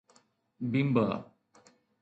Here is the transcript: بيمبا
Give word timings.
بيمبا 0.71 1.31